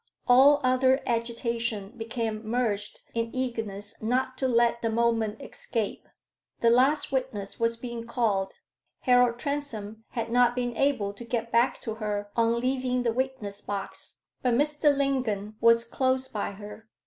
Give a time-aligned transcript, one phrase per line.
[0.27, 6.07] All other agitation became merged in eagerness not to let the moment escape.
[6.61, 8.53] The last witness was being called.
[9.01, 13.61] Harold Transome had not been able to get back to her on leaving the witness
[13.61, 14.91] box, but Mr.
[14.97, 16.87] Lingon was close by her.